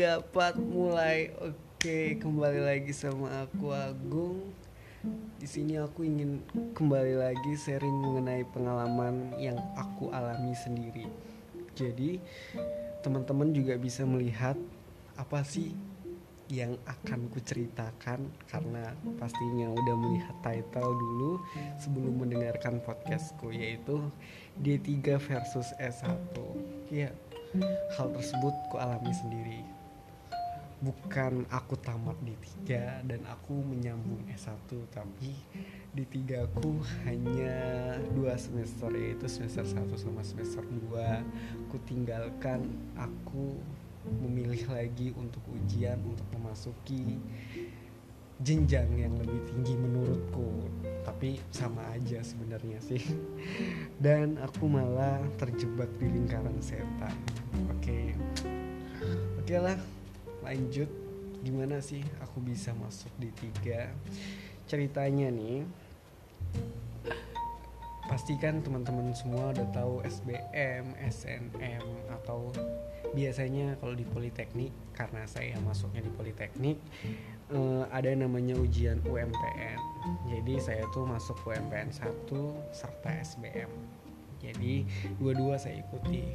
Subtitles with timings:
[0.00, 1.28] empat mulai.
[1.44, 4.48] Oke kembali lagi sama aku Agung.
[5.36, 6.40] Di sini aku ingin
[6.72, 11.04] kembali lagi sharing mengenai pengalaman yang aku alami sendiri.
[11.76, 12.16] Jadi
[13.04, 14.56] teman-teman juga bisa melihat
[15.20, 15.76] apa sih
[16.48, 21.32] yang akan kuceritakan karena pastinya udah melihat title dulu
[21.76, 24.00] sebelum mendengarkan podcastku yaitu
[24.64, 26.34] D3 versus S1
[26.90, 27.12] ya
[27.94, 29.79] hal tersebut ku alami sendiri
[30.80, 35.36] bukan aku tamat di tiga dan aku menyambung S1 tapi
[35.92, 37.52] di tiga aku hanya
[38.16, 42.64] dua semester yaitu semester 1 sama semester 2 ku tinggalkan
[42.96, 43.60] aku
[44.24, 47.20] memilih lagi untuk ujian untuk memasuki
[48.40, 50.64] jenjang yang lebih tinggi menurutku.
[51.04, 53.04] Tapi sama aja sebenarnya sih.
[54.04, 57.12] Dan aku malah terjebak di lingkaran setan.
[57.68, 57.84] Oke.
[57.84, 58.06] Okay.
[59.36, 59.99] oke okay lah
[60.44, 60.90] lanjut
[61.40, 63.92] gimana sih aku bisa masuk di tiga
[64.68, 65.64] ceritanya nih
[68.10, 72.50] pastikan teman-teman semua udah tahu SBM, SNM atau
[73.14, 76.82] biasanya kalau di Politeknik karena saya masuknya di Politeknik
[77.54, 79.78] uh, ada namanya ujian UMPN.
[80.26, 82.26] Jadi saya tuh masuk UMPN 1
[82.74, 83.70] serta SBM.
[84.42, 84.82] Jadi
[85.22, 86.34] dua-dua saya ikuti.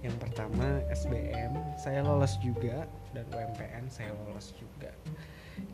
[0.00, 4.88] Yang pertama SBM saya lolos juga dan UMPN saya lolos juga.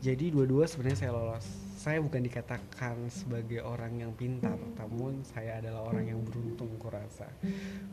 [0.03, 1.47] Jadi dua-dua sebenarnya saya lolos.
[1.79, 7.29] Saya bukan dikatakan sebagai orang yang pintar namun saya adalah orang yang beruntung kurasa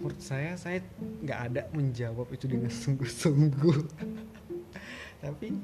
[0.01, 3.79] menurut saya saya nggak ada menjawab itu dengan sungguh-sungguh.
[5.23, 5.55] Tapi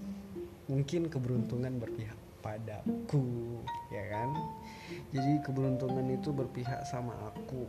[0.70, 3.58] mungkin keberuntungan berpihak padaku
[3.90, 4.30] ya kan?
[5.10, 7.66] Jadi keberuntungan itu berpihak sama aku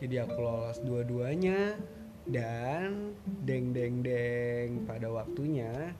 [0.00, 1.76] jadi aku lolos dua-duanya.
[2.30, 5.96] Dan deng deng deng pada waktunya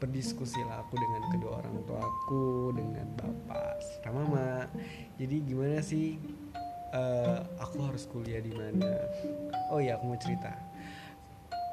[0.00, 4.66] berdiskusilah aku dengan kedua orang tua aku dengan bapak serta mama.
[5.20, 6.16] Jadi gimana sih
[6.96, 9.06] uh, aku harus kuliah di mana?
[9.70, 10.56] Oh ya aku mau cerita.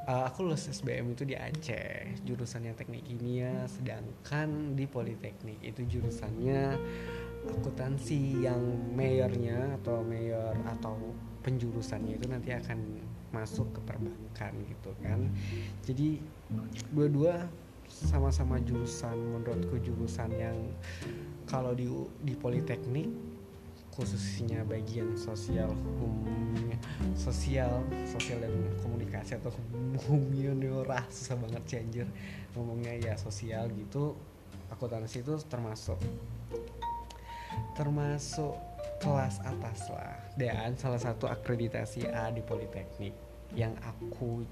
[0.05, 6.77] Uh, aku lulus SBM itu di Aceh jurusannya teknik kimia sedangkan di Politeknik itu jurusannya
[7.49, 8.61] akuntansi yang
[8.93, 10.93] mayornya atau mayor atau
[11.45, 12.81] penjurusannya itu nanti akan
[13.29, 15.29] masuk ke perbankan gitu kan.
[15.85, 16.17] Jadi
[16.89, 17.45] dua-dua
[17.85, 20.57] sama-sama jurusan menurutku jurusan yang
[21.45, 21.85] kalau di
[22.25, 23.13] di politeknik
[23.93, 26.25] khususnya bagian sosial hum
[27.15, 27.79] sosial
[28.09, 28.51] sosial dan
[28.83, 29.53] komunikasi atau
[30.09, 32.07] humaniora susah banget sih anjir.
[32.57, 34.17] Ngomongnya ya sosial gitu
[34.73, 36.01] akuntansi itu termasuk
[37.77, 40.15] termasuk kelas atas lah.
[40.35, 43.15] Dan salah satu akreditasi A di Politeknik
[43.55, 44.43] yang aku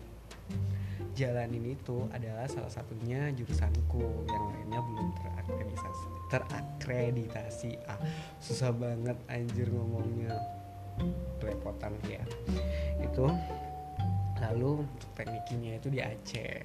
[1.13, 4.27] jalanin itu adalah salah satunya jurusanku.
[4.27, 6.07] Yang lainnya belum terakreditasi.
[6.31, 7.99] Terakreditasi ah
[8.39, 10.33] susah banget anjir ngomongnya.
[11.41, 12.21] Kelepotan ya
[13.01, 13.25] itu
[14.43, 16.61] lalu untuk teknik kimia itu di Aceh.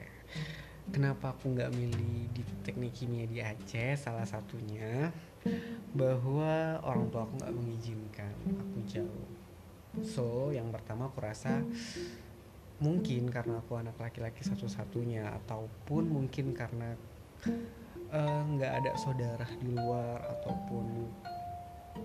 [0.88, 3.96] Kenapa aku nggak milih di teknik kimia di Aceh?
[3.96, 5.12] Salah satunya
[5.96, 9.28] bahwa orang tua aku nggak mengizinkan aku jauh.
[10.04, 11.64] So yang pertama aku rasa
[12.78, 16.94] mungkin karena aku anak laki-laki satu-satunya ataupun mungkin karena
[18.14, 20.86] eh, nggak uh, ada saudara di luar ataupun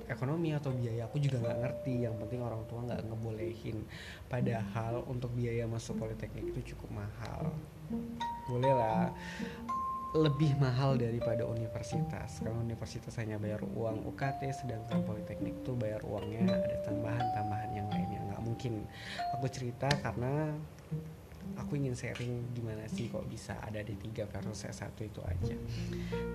[0.09, 1.94] ekonomi atau biaya aku juga nggak ngerti.
[2.07, 3.77] Yang penting orang tua nggak ngebolehin.
[4.25, 7.53] Padahal untuk biaya masuk politeknik itu cukup mahal.
[8.50, 9.13] Boleh lah
[10.13, 12.38] lebih mahal daripada universitas.
[12.38, 18.22] Kalau universitas hanya bayar uang UKT sedangkan politeknik tuh bayar uangnya ada tambahan-tambahan yang lainnya.
[18.29, 18.74] Nggak mungkin.
[19.34, 20.53] Aku cerita karena
[21.57, 25.57] aku ingin sharing gimana sih kok bisa ada di tiga versus S1 itu aja.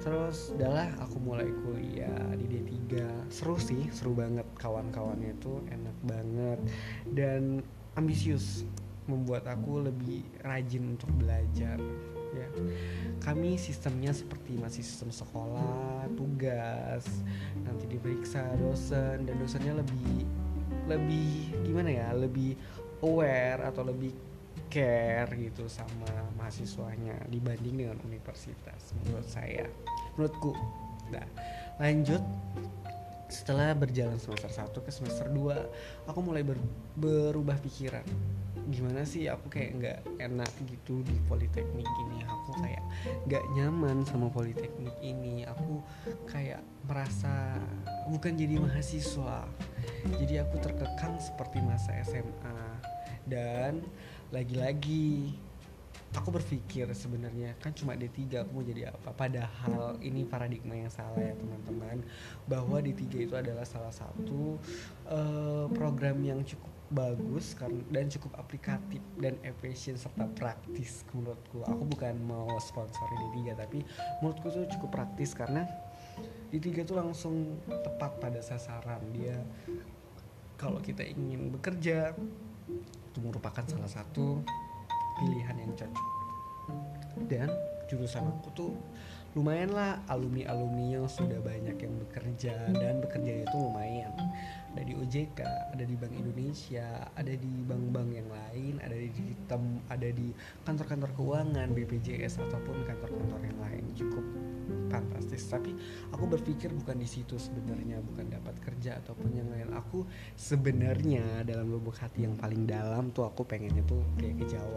[0.03, 2.99] Terus udahlah aku mulai kuliah di D3
[3.31, 4.45] seru sih seru banget.
[4.59, 6.59] Kawan-kawannya itu enak banget.
[7.15, 7.63] Dan
[7.95, 8.67] ambisius
[9.07, 11.81] membuat aku lebih rajin untuk belajar
[12.35, 12.49] ya.
[13.25, 17.05] Kami sistemnya seperti masih sistem sekolah tugas
[17.63, 20.25] nanti diperiksa dosen dan dosennya lebih
[20.89, 22.57] lebih gimana ya lebih
[23.05, 24.11] aware atau lebih
[24.69, 29.65] care gitu sama mahasiswanya dibanding dengan universitas menurut saya.
[30.17, 30.53] Menurutku.
[31.13, 31.25] Nah
[31.81, 32.21] lanjut
[33.29, 36.57] setelah berjalan semester 1 ke semester 2 aku mulai ber,
[36.97, 38.05] berubah pikiran.
[38.69, 42.25] Gimana sih aku kayak nggak enak gitu di politeknik ini?
[42.25, 42.85] Aku kayak
[43.25, 45.45] nggak nyaman sama politeknik ini.
[45.49, 45.81] Aku
[46.29, 47.57] kayak merasa
[48.09, 49.45] bukan jadi mahasiswa.
[50.21, 52.61] Jadi aku terkekang seperti masa SMA
[53.29, 53.85] dan
[54.33, 55.37] lagi-lagi
[56.17, 59.13] aku berpikir sebenarnya kan cuma D3 aku mau jadi apa?
[59.13, 62.01] Padahal ini paradigma yang salah ya teman-teman.
[62.49, 64.57] Bahwa D3 itu adalah salah satu
[65.09, 67.53] uh, program yang cukup bagus
[67.93, 71.61] dan cukup aplikatif dan efisien serta praktis menurutku.
[71.69, 73.85] Aku bukan mau sponsori D3 tapi
[74.25, 75.69] menurutku itu cukup praktis karena
[76.49, 79.05] D3 itu langsung tepat pada sasaran.
[79.13, 79.37] Dia
[80.57, 82.17] kalau kita ingin bekerja
[83.13, 84.41] itu merupakan salah satu
[85.19, 86.09] pilihan yang cocok.
[87.27, 87.49] Dan
[87.91, 88.73] jurusan aku tuh
[89.37, 94.13] lumayan lah alumni alumni yang sudah banyak yang bekerja dan bekerja itu lumayan.
[94.73, 95.41] Ada di OJK
[95.75, 96.87] ada di Bank Indonesia
[97.17, 99.11] ada di bank-bank yang lain ada di
[99.49, 100.31] tem ada di
[100.65, 103.85] kantor-kantor keuangan BPJS ataupun kantor-kantor yang lain.
[103.97, 104.25] Cukup
[104.89, 105.45] fantastis.
[105.49, 105.73] Tapi
[106.13, 109.71] aku berpikir bukan di situ sebenarnya bukan dapat kerja ataupun yang lain.
[109.77, 114.68] Aku sebenarnya dalam lubuk hati yang paling dalam tuh aku pengennya tuh kayak ke Jawa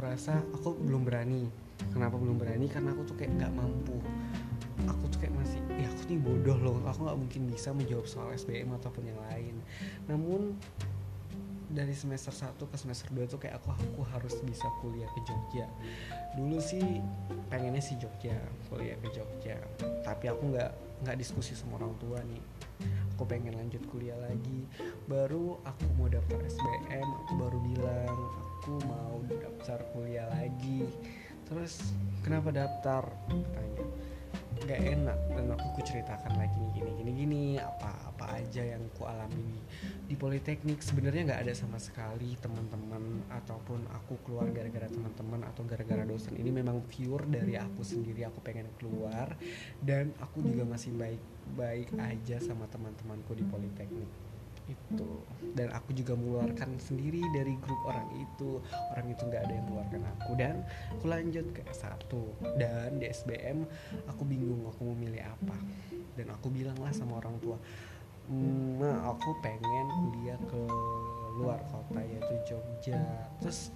[0.00, 1.44] kurasa aku belum berani.
[1.92, 2.72] Kenapa belum berani?
[2.72, 4.00] Karena aku tuh kayak nggak mampu.
[4.88, 6.80] Aku tuh kayak masih ya aku nih bodoh loh.
[6.88, 9.60] Aku nggak mungkin bisa menjawab soal SBM ataupun yang lain.
[10.08, 10.56] Namun
[11.68, 15.68] dari semester 1 ke semester 2 tuh kayak aku aku harus bisa kuliah ke Jogja.
[16.32, 17.04] Dulu sih
[17.52, 18.40] pengennya sih Jogja
[18.72, 19.60] kuliah ke Jogja.
[20.00, 20.72] Tapi aku nggak
[21.04, 22.40] nggak diskusi sama orang tua nih
[23.20, 24.64] aku pengen lanjut kuliah lagi.
[25.04, 28.16] Baru aku mau daftar SBM aku baru bilang
[28.56, 30.88] aku mau daftar kuliah lagi.
[31.44, 31.92] Terus
[32.24, 33.04] kenapa daftar?
[33.28, 33.84] Katanya
[34.70, 38.84] gak enak dan aku ku ceritakan lagi nih gini gini gini apa apa aja yang
[38.94, 39.58] ku alami
[40.06, 40.78] di politeknik.
[40.84, 46.36] Sebenarnya nggak ada sama sekali teman-teman ataupun aku keluar gara-gara teman-teman atau gara-gara dosen.
[46.36, 49.34] Ini memang pure dari aku sendiri aku pengen keluar
[49.82, 54.29] dan aku juga masih baik-baik aja sama teman-temanku di politeknik
[54.70, 55.10] itu
[55.58, 58.62] dan aku juga mengeluarkan sendiri dari grup orang itu.
[58.94, 60.30] Orang itu nggak ada yang mengeluarkan aku.
[60.38, 60.54] Dan
[60.94, 62.10] aku lanjut ke S1
[62.56, 63.66] dan di SBM
[64.06, 65.56] aku bingung aku mau milih apa.
[66.14, 67.58] Dan aku bilang lah sama orang tua
[68.78, 70.62] nah aku pengen kuliah ke
[71.34, 73.00] luar kota yaitu Jogja.
[73.42, 73.74] Terus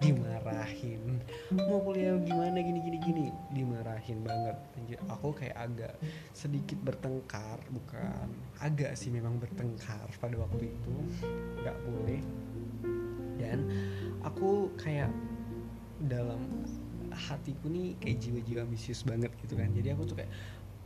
[0.00, 1.20] dimarahin.
[1.52, 2.56] Mau kuliah gimana?
[2.58, 3.26] Gini gini gini.
[3.52, 4.56] Dimarahin banget.
[4.80, 5.94] Anjir, aku kayak agak
[6.32, 7.60] sedikit bertengkar.
[7.68, 8.26] Bukan
[8.64, 10.94] agak sih memang bertengkar pada waktu itu.
[11.60, 12.20] Nggak boleh.
[13.36, 13.58] Dan
[14.24, 15.12] aku kayak
[16.08, 16.64] dalam
[17.12, 19.68] hatiku nih kayak jiwa-jiwa ambisius banget gitu kan.
[19.76, 20.32] Jadi aku tuh kayak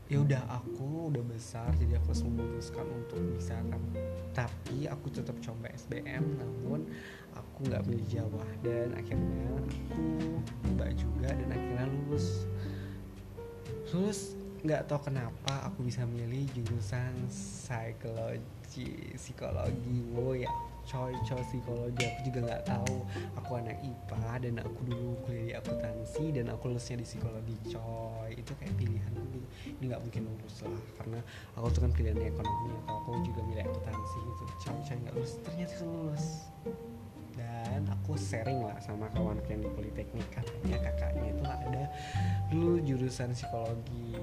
[0.05, 3.83] ya udah aku udah besar jadi aku harus memutuskan untuk bisa kan.
[4.35, 6.85] Tapi aku tetap coba SBM namun
[7.33, 12.45] aku nggak milih Jawa dan akhirnya aku coba juga dan akhirnya lulus.
[13.95, 14.35] Lulus
[14.65, 20.49] nggak tahu kenapa aku bisa milih jurusan psikologi psikologi wow ya
[20.89, 22.97] coy coy psikologi aku juga nggak tahu.
[23.41, 28.31] Aku anak IPA dan aku dulu kuliah di akuntansi dan aku lulusnya di psikologi coy.
[28.37, 31.19] Itu kayak pilihan dulu ini nggak mungkin lulus lah karena
[31.57, 32.73] aku tuh kan pilihannya ekonomi.
[32.85, 34.43] Atau aku juga milih akuntansi gitu.
[34.65, 35.33] Coy coy nggak lulus.
[35.43, 36.27] Ternyata lulus.
[37.35, 40.29] Dan aku sharing lah sama kawan yang di politeknik.
[40.31, 41.85] Katanya kakaknya itu ada
[42.53, 44.15] dulu jurusan psikologi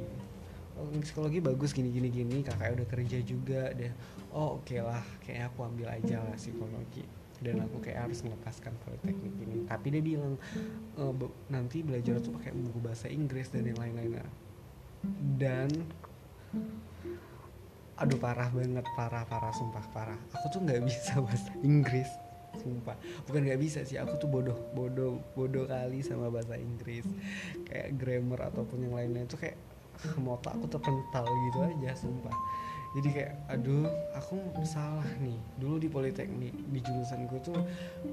[0.82, 3.94] oh, psikologi bagus gini gini gini kakaknya udah kerja juga deh.
[4.34, 7.06] Oh oke okay lah kayak aku ambil aja lah psikologi.
[7.42, 9.66] Dan aku kayak harus melepaskan politeknik ini.
[9.66, 10.38] Tapi dia bilang
[10.94, 11.04] e,
[11.50, 14.22] nanti belajar tuh pakai buku bahasa Inggris dan yang lain-lain.
[15.38, 15.70] Dan
[17.98, 20.20] aduh parah banget parah parah sumpah parah.
[20.38, 22.10] Aku tuh nggak bisa bahasa Inggris
[22.62, 22.98] sumpah.
[23.26, 27.06] Bukan nggak bisa sih aku tuh bodoh bodoh bodoh kali sama bahasa Inggris.
[27.66, 29.58] Kayak grammar ataupun yang lainnya itu kayak
[30.20, 32.36] motor aku terpental gitu aja sumpah.
[32.92, 34.36] Jadi kayak aduh aku
[34.68, 35.40] salah nih.
[35.56, 37.56] Dulu di politeknik di jurusanku tuh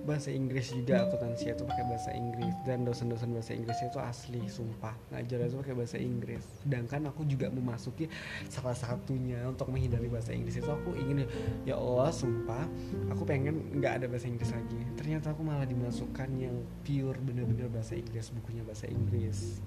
[0.06, 2.54] bahasa Inggris juga akuntansi itu pakai bahasa Inggris.
[2.62, 4.94] Dan dosen-dosen bahasa Inggris itu asli sumpah.
[5.10, 6.46] Ngajar itu pakai bahasa Inggris.
[6.62, 8.06] Sedangkan aku juga memasuki
[8.46, 11.26] salah satunya untuk menghindari bahasa Inggris itu aku ingin
[11.66, 12.62] ya Allah sumpah
[13.10, 14.78] aku pengen nggak ada bahasa Inggris lagi.
[14.94, 16.54] Ternyata aku malah dimasukkan yang
[16.86, 19.58] pure bener-bener bahasa Inggris bukunya bahasa Inggris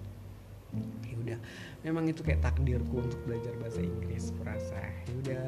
[1.06, 1.40] ya udah.
[1.84, 4.82] Memang itu kayak takdirku untuk belajar bahasa Inggris kurasa.
[5.08, 5.48] Ya udah.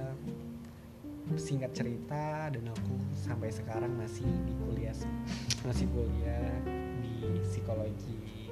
[1.39, 4.91] Singkat cerita dan aku sampai sekarang masih di kuliah
[5.63, 6.51] masih kuliah
[6.99, 8.51] di psikologi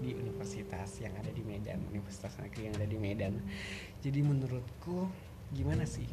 [0.00, 3.34] di universitas yang ada di Medan Universitas Negeri yang ada di Medan.
[4.04, 5.08] Jadi menurutku
[5.52, 6.08] gimana sih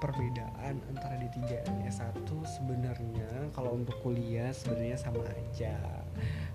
[0.00, 3.52] perbedaan antara D3 dan S1 sebenarnya?
[3.56, 5.76] Kalau untuk kuliah sebenarnya sama aja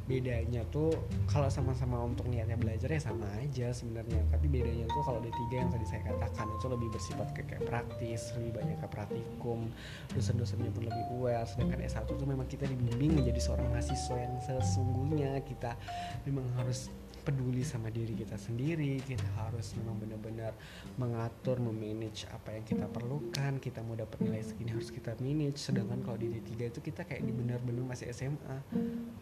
[0.08, 0.96] bedanya tuh
[1.28, 4.24] kalau sama-sama untuk niatnya belajar ya sama aja sebenarnya.
[4.32, 7.68] Tapi bedanya tuh kalau di tiga yang tadi saya katakan itu lebih bersifat ke kayak
[7.68, 9.68] praktis lebih banyak ke praktikum
[10.16, 11.44] dosen-dosennya pun lebih aware.
[11.44, 15.76] Sedangkan S1 tuh memang kita dibimbing menjadi seorang mahasiswa yang sesungguhnya kita
[16.24, 16.88] memang harus
[17.27, 20.55] peduli sama diri kita sendiri kita harus memang benar-benar
[20.96, 25.60] mengatur memanage apa yang kita perlukan kita mau dapat nilai segini harus kita manage.
[25.60, 28.39] Sedangkan kalau di D3 itu kita kayak di benar-benar masih SMA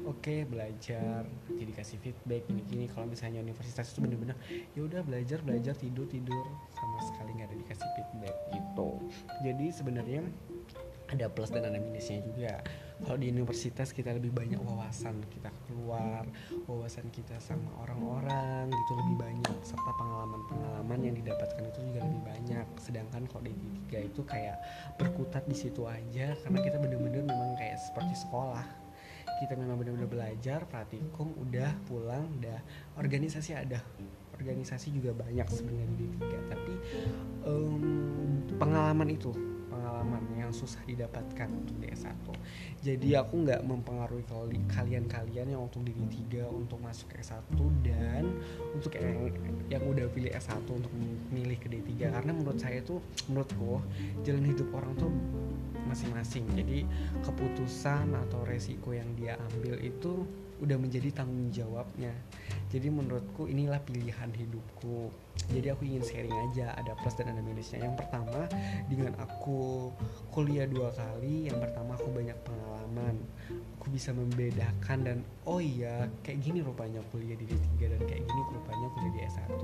[0.05, 4.37] oke okay, belajar jadi kasih feedback ini gini kalau misalnya universitas itu benar-benar
[4.77, 6.45] ya udah belajar belajar tidur tidur.
[6.77, 8.89] Sama sekali nggak ada dikasih feedback gitu.
[9.41, 10.21] Jadi sebenarnya
[11.11, 12.61] ada plus dan ada minusnya juga.
[13.03, 16.23] Kalau di universitas kita lebih banyak wawasan kita keluar
[16.63, 22.67] wawasan kita sama orang-orang gitu lebih banyak serta pengalaman-pengalaman yang didapatkan itu juga lebih banyak.
[22.79, 24.57] Sedangkan kalau di tiga itu kayak
[24.95, 28.63] berkutat di situ aja karena kita bener-bener memang kayak seperti sekolah.
[29.43, 32.63] Kita memang benar-benar belajar praktikum udah pulang udah
[32.95, 33.83] organisasi ada.
[34.39, 36.73] Organisasi juga banyak sebenarnya di tiga tapi
[37.43, 37.83] um,
[38.55, 42.15] pengalaman itu pengalaman yang susah didapatkan untuk di S1
[42.79, 44.23] jadi aku nggak mempengaruhi
[44.71, 47.43] kalian-kalian yang untuk diri tiga untuk masuk ke S1
[47.83, 48.23] dan
[48.71, 49.27] untuk yang
[49.67, 50.91] yang udah pilih S1 untuk
[51.35, 53.83] milih ke D3 karena menurut saya itu menurutku
[54.23, 55.11] jalan hidup orang tuh
[55.95, 56.43] masing-masing.
[56.51, 56.83] Jadi
[57.23, 60.27] keputusan atau resiko yang dia ambil itu
[60.59, 62.11] udah menjadi tanggung jawabnya.
[62.67, 65.07] Jadi menurutku inilah pilihan hidupku.
[65.51, 67.79] Jadi aku ingin sharing aja ada plus dan ada minusnya.
[67.83, 68.47] Yang pertama
[68.91, 69.91] dengan aku
[70.35, 73.15] kuliah dua kali yang pertama aku banyak pengalaman.
[73.79, 78.41] Aku bisa membedakan dan oh iya kayak gini rupanya kuliah di D3 dan kayak gini
[78.51, 79.61] rupanya kuliah di S1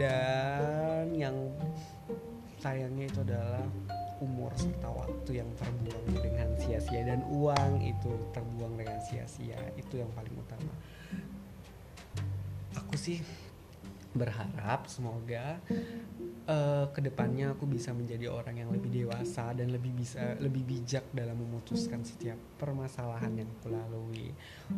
[0.00, 1.36] dan yang
[2.64, 3.60] sayangnya itu adalah
[4.24, 10.08] umur serta waktu yang terbuang dengan sia-sia dan uang itu terbuang dengan sia-sia itu yang
[10.16, 10.74] paling utama.
[12.80, 13.20] Aku sih
[14.14, 15.58] berharap semoga
[16.46, 21.02] uh, ke depannya aku bisa menjadi orang yang lebih dewasa dan lebih bisa lebih bijak
[21.10, 24.30] dalam memutuskan setiap permasalahan yang aku lalui.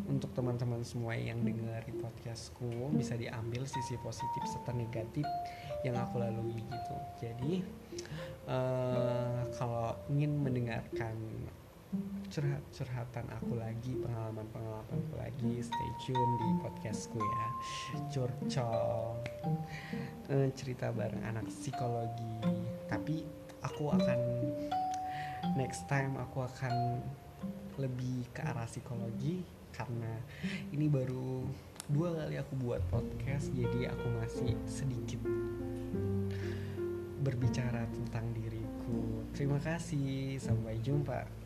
[0.09, 5.29] Untuk teman-teman semua yang dengar podcastku bisa diambil sisi positif serta negatif
[5.85, 6.97] yang aku lalui gitu.
[7.21, 7.55] Jadi
[8.49, 11.15] uh, kalau ingin mendengarkan
[12.27, 15.63] curhat-curhatan aku lagi pengalaman-pengalamanku lagi.
[15.63, 17.49] Stay tune di podcastku ya.
[18.13, 19.17] Curcol.
[20.29, 22.43] Uh, cerita bareng anak psikologi.
[22.91, 23.25] Tapi
[23.63, 24.21] aku akan
[25.57, 27.01] next time aku akan
[27.81, 30.17] lebih ke arah psikologi karena
[30.73, 31.45] ini baru
[31.93, 35.21] dua kali aku buat podcast jadi aku masih sedikit
[37.21, 39.23] berbicara tentang diriku.
[39.35, 41.46] Terima kasih sampai jumpa